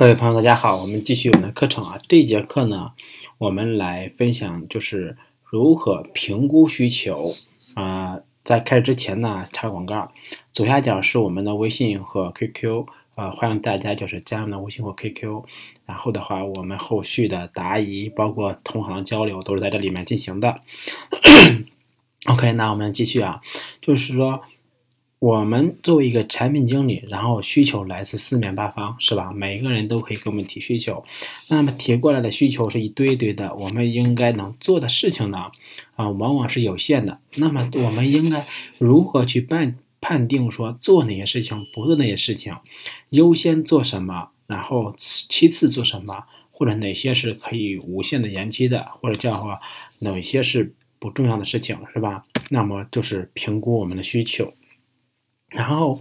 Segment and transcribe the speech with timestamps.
[0.00, 2.00] 各位朋友，大家好，我们继续我们的课程啊。
[2.08, 2.92] 这节课呢，
[3.36, 7.34] 我们来分享就是如何评估需求
[7.74, 8.18] 啊。
[8.42, 10.10] 在开始之前呢，插广告，
[10.52, 15.42] 左下角是我们的微信和 QQ 啊，欢迎大家就是加我们的微信或 QQ。
[15.84, 20.62] 然后的话，我们后续的答疑包括同行交流都是在这里面进行的。
[22.24, 23.42] OK，那我们继续啊，
[23.82, 24.40] 就是说。
[25.20, 29.30] 我们作为一个产品经理，然后需求来自四面八方，是吧？
[29.34, 31.04] 每个人都可以给我们提需求，
[31.50, 35.50] 那么提过来的需求是一堆堆的，我们应该能做的事情呢，
[35.94, 37.18] 啊，往往是有限的。
[37.34, 38.46] 那么我们应该
[38.78, 42.56] 如何去判判定说做哪些事情，不做哪些事情，
[43.10, 49.60] 优先做什么，然后其次做什么，或者哪些是可以无限的延期的，或者叫话
[49.98, 52.24] 哪些是不重要的事情，是吧？
[52.48, 54.50] 那么就是评估我们的需求。
[55.50, 56.00] 然后，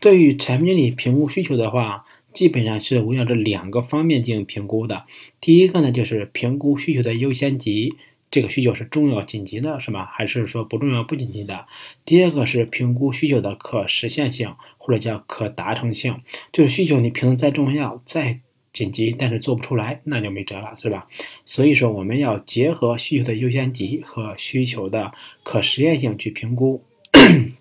[0.00, 5.04] 对于产品经理评估需求的话，基本上是围绕着两个方面进行评估的。
[5.40, 7.94] 第一个呢，就是评估需求的优先级，
[8.30, 10.04] 这个需求是重要紧急的，是吧？
[10.12, 11.66] 还是说不重要不紧急的？
[12.04, 16.20] 第二个是评估需求的可实现性，或者叫可达成性，
[16.52, 18.40] 就是需求你评的再重要、再
[18.72, 21.06] 紧急，但是做不出来，那就没辙了，是吧？
[21.44, 25.12] 所以说，我们要结合需求的优先级和需求的
[25.42, 26.84] 可实现性去评估。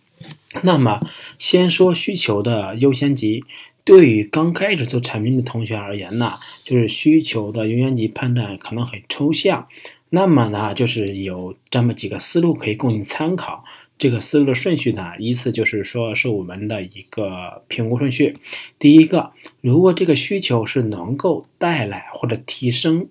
[0.64, 1.02] 那么，
[1.38, 3.44] 先说需求的优先级。
[3.84, 9.68] 对于刚开始做产品的同学而言呢，就是需求的优先级判断可能很抽象。
[10.10, 13.64] 那么呢，就是有这么几个思路可以供你参考。
[13.98, 18.38] 这个思路的顺序呢，依次就是说是我们的一个评估顺序。
[18.78, 23.08] 第一个，如果这个需求是能够带来或者提升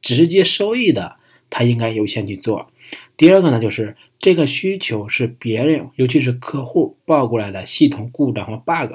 [0.00, 1.16] 直接收益的，
[1.50, 2.70] 它应该优先去做。
[3.16, 8.92] 第二个呢，就是这个需求是别人，尤其是客户报过来的系统故障或 bug，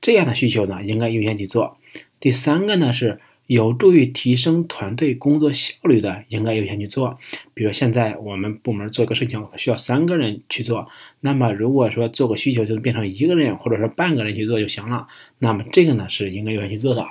[0.00, 1.78] 这样的需求呢，应该优先去做。
[2.20, 7.16] 第三个呢，是有助于提升团队工作效率的，应该优先去做。
[7.54, 10.86] 比如现在我们部门做个事情需要三个人去做，
[11.20, 17.06] 那么如果说做个需求就变成一个人或者是半个人去做就行了，那么这个呢是应该优先去做的。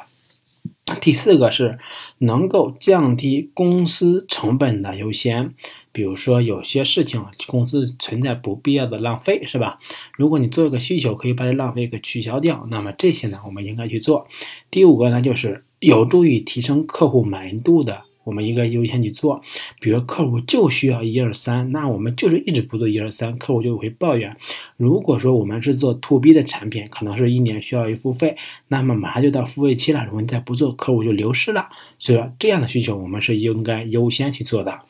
[1.02, 1.80] 第四个是
[2.20, 5.54] 能够降低公司成本的优先。
[5.92, 9.80] 比如说有些事情公司存在不必要的浪费，是吧？
[10.16, 14.28] 如果你做一个需求，可以把这浪费给取消掉，那么这些呢，我们应该去做。
[14.70, 19.42] 第五个呢，就是有助于提升客户满意度的，我们应该优先去做。
[19.80, 24.36] 比如客户就需要一二三，那我们就是一直不做一二三，客户就会抱怨。
[24.76, 28.36] 如果说我们是做 to B 的产品，可能是一年需要一付费，
[28.68, 31.70] 那么马上就到付费期了，如果你再不做，客户就流失了。
[31.98, 34.82] 所以说这样的需求，我们是应该优先去做的。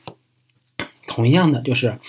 [1.05, 1.99] 同样的，就是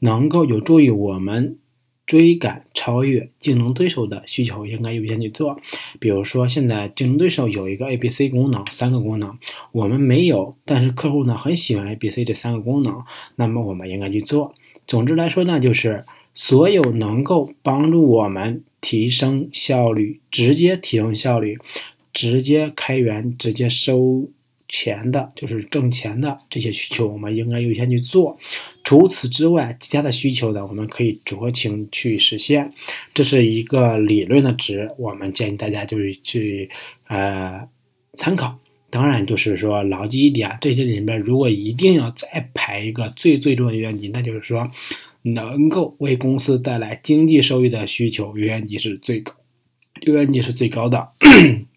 [0.00, 1.58] 能够有助于我们
[2.08, 5.60] 追赶、超越竞争对手的需求，应该优先去做。
[6.00, 9.38] 比如说，现在竞争对手有一个 A、B、C 功能，三个功能，
[9.72, 13.04] 我们没有，但是客户呢很喜欢 A、B、C 这三个功能，
[13.36, 14.54] 那么我们应该去做。
[14.86, 16.04] 总之来说呢，就是
[16.34, 21.58] 所有能够帮助我们提升效率、直接提升效率、
[22.14, 24.30] 直接开源、直接收。
[24.70, 28.38] 钱的，就是挣钱的这些需求，我们应该优先去做。
[28.88, 32.72] 除此之外，其他的需求呢，我们可以酌情去实现。
[33.12, 36.70] 这是一个理论的值，我们建议大家就是去
[37.06, 37.68] 呃
[38.14, 38.58] 参考。
[38.88, 44.66] 当然，就是说牢记一点，这些里面如果一定要再排一个最最重要的优先级，那就是说
[45.20, 49.34] 能够为公司带来经济收益的需求优先级是最高，
[50.06, 51.10] 优先级是最高的。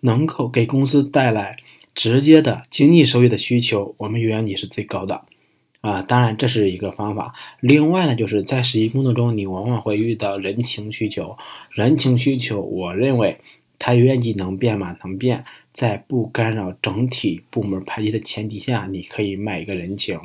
[0.00, 1.56] 能够给公司带来
[1.94, 5.22] 直接的经济收益的需求，我们优先级是最高的
[5.80, 6.02] 啊。
[6.02, 7.34] 当然，这是一个方法。
[7.60, 11.36] 另外呢，就是在实际工作中，你往往会遇到人情需求。
[11.72, 13.38] 人情需求，我认为
[13.78, 14.96] 它优先级能变吗？
[15.02, 15.44] 能变。
[15.72, 20.18] 在不干扰整体部门排期的前提下，你可以卖一个人情。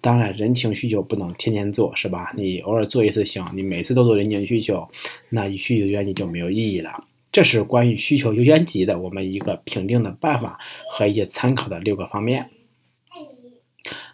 [0.00, 2.32] 当然，人情需求不能天天做，是吧？
[2.36, 4.88] 你偶尔做一次行，你每次都做人情需求，
[5.28, 7.02] 那需求优先级就没有意义了。
[7.32, 12.50] 这是关于需求优先级的我们一个评定的办法和一些参考的六个方面。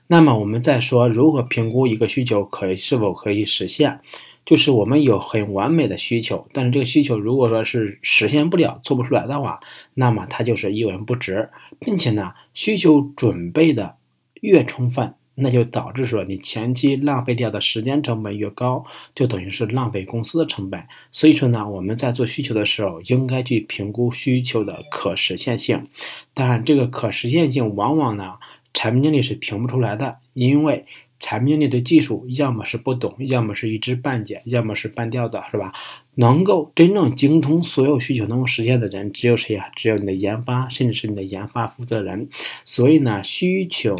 [0.07, 4.01] 那么我们再说如何评估一个需求可以是否可以实现，
[4.47, 9.61] 就是我们有很完美的需求，但是这个需求如果说是实现不了、做不出来的话，
[9.93, 13.97] 那么它就是一文不值，并且呢，需求准备的
[14.41, 15.13] 越充分。
[15.41, 20.83] 那就导致说你前期浪费掉的时间成本越高，就等于是浪费公司的成本。
[21.13, 25.87] 所以说呢，我们在做需求的时候，应该去评估需求的可实现性。
[26.35, 28.35] 当然，这个可实现性往往呢，
[28.75, 30.85] 产品经理是评不出来的，因为
[31.21, 35.73] 产品经理对技术要么是不懂，要么是一知半解，要么是半吊子，是吧？
[36.15, 39.71] 能够真正精通所有需求能够实现的人，只有谁呀？
[39.77, 42.29] 只有你的研发，甚至是你的研发负责人。
[42.65, 43.97] 所以呢，需求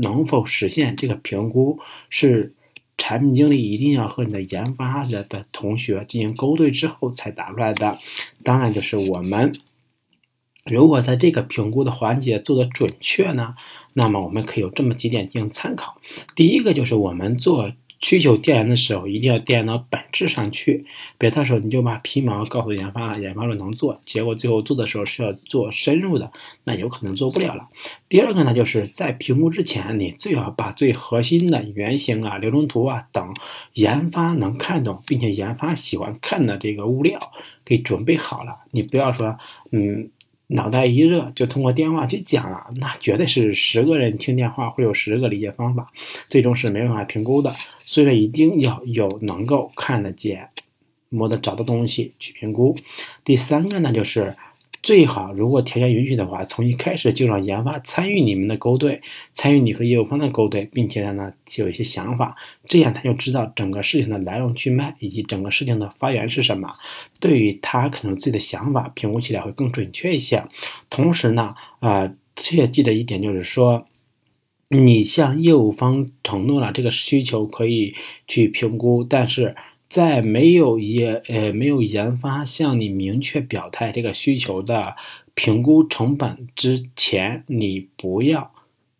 [0.00, 2.54] 能否实现这个评估，是
[2.96, 7.98] 产品经理一定要和你的研发的的同学进行勾兑之后才打出来的。
[8.42, 9.52] 当然，就是我们
[10.64, 13.54] 如果在这个评估的环节做的准确呢，
[13.94, 16.00] 那么我们可以有这么几点进行参考。
[16.34, 17.72] 第一个就是我们做。
[18.00, 20.86] 需求调研的时候，一定要调研到本质上去，
[21.18, 26.32] 别到时候你就把皮毛告诉研发了，研发说能做，结果最后做的时候是要做深入的，
[26.64, 27.68] 那有可能做不了了。
[28.08, 33.34] 第二个呢，就是在评估之前，你最好把最核心的原型啊、流程图啊等
[33.74, 37.20] 研发能看懂，并且研发喜欢看的这个物料
[37.64, 39.38] 给准备好了，你不要说，
[39.72, 40.10] 嗯。
[40.50, 45.90] 脑袋一热就通过电话去讲了，那绝对是十个人听电话会有十个理解方法，
[46.28, 47.54] 最终是没办法评估的。
[47.84, 50.48] 所以说一定要有能够看得见、
[51.08, 52.76] 摸得着的东西去评估。
[53.24, 54.36] 第三个呢，就是。
[54.82, 62.34] 最好，如果条件允许的话，从一开始就让研发参与你们的勾兑，参与你和业务方的勾兑，并且让他有一些想法，
[62.64, 66.74] 这样他就知道整个事情的来龙去脉以及整个事情的发源是什么。
[67.18, 70.42] 对于他可能自己的想法评估起来会更准确一些。
[70.88, 73.86] 同时呢，啊，切记的一点就是说，
[74.68, 77.94] 你向业务方承诺了这个需求可以
[78.26, 79.54] 去评估，但是。
[79.90, 84.94] 在没有研呃没有研发向你明确表态这个需求的
[85.34, 88.52] 评估成本之前，你不要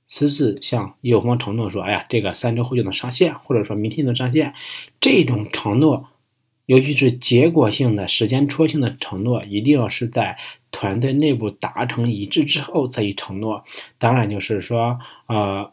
[0.08, 4.52] 私自向业务方承诺说，哎呀，这个三周后就能上线，或者说明天就能上线。
[5.00, 6.08] 这种承诺，
[6.66, 10.36] 尤其是结果性的、时间戳性的承诺，一定要是在
[10.72, 13.64] 团队内部达成一致之后再一承诺。
[13.96, 14.98] 当然，就是说，
[15.28, 15.72] 呃。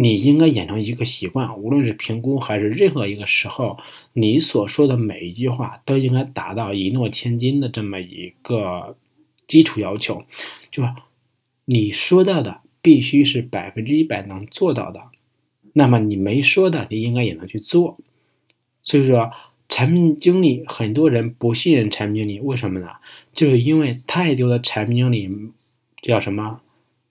[0.00, 3.76] 你应该养成一个习惯，无论是评估还是任何一个时候，
[4.12, 8.96] 你所说的每一句话都应该达到一诺千金的这么一个
[9.48, 10.22] 基础要求，
[10.70, 10.88] 就是
[11.64, 15.02] 你说到的必须是百分之一百能做到的。
[15.72, 17.98] 那么你没说的，你应该也能去做。
[18.84, 19.32] 所以说，
[19.68, 22.88] 产品经理很多人不信任产品经理，为什么呢？
[23.32, 25.28] 就是因为太多的产品经理
[26.02, 26.60] 叫什么？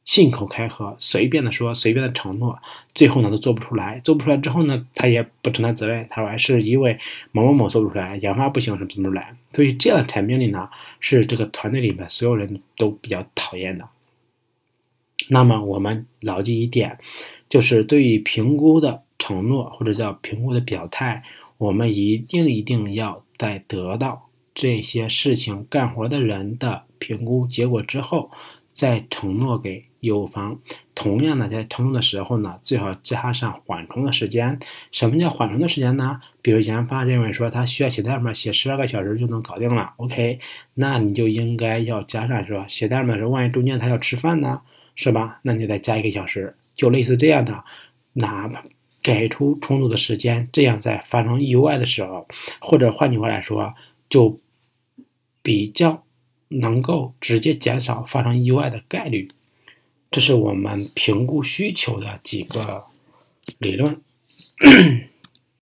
[0.07, 2.57] 信口开河，随便的说，随便的承诺，
[2.95, 3.99] 最后呢都做不出来。
[4.05, 6.07] 做不出来之后呢，他也不承担责任。
[6.09, 6.97] 他说是因为
[7.33, 9.35] 某某某做不出来，研发不行，是做不出来。
[9.51, 10.69] 所以这样的产品经理呢，
[11.01, 13.89] 是这个团队里面所有人都比较讨厌的。
[15.27, 16.97] 那么我们牢记一点，
[17.49, 21.21] 就是对于评估的承诺或者叫评估的表态，
[21.57, 28.31] 我们一定一定要在得到这些事情干活的人的评估结果之后，
[28.71, 29.83] 再承诺给。
[29.99, 30.59] 业务方
[30.93, 34.59] 同样的，在承诺的时候呢，最好加上缓冲的时间。
[34.91, 36.19] 什么叫缓冲的时间呢？
[36.41, 40.39] 比如研发认为说他需要写代码写十二个小时就能搞定了，OK，
[40.75, 44.61] 那你就应该要加上说写代码的时候，万一中间他要吃饭呢，
[44.95, 45.39] 是吧？
[45.41, 47.63] 那你再加一个小时，就类似这样的，
[48.13, 48.63] 哪怕
[49.01, 52.27] 给出充足的时间，这样在发生意外的时候，
[52.59, 53.73] 或者换句话来说，
[54.09, 54.39] 就
[55.41, 56.03] 比较
[56.49, 59.27] 能够直接减少发生意外的概率。
[60.09, 62.85] 这是我们评估需求的几个
[63.59, 64.01] 理论。